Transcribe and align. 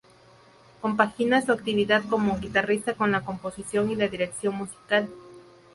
Compagina 0.81 1.45
su 1.45 1.51
actividad 1.51 2.01
como 2.09 2.39
guitarrista 2.39 2.95
con 2.95 3.11
la 3.11 3.21
composición 3.21 3.91
y 3.91 3.95
la 3.95 4.07
dirección 4.07 4.55
musical. 4.55 5.07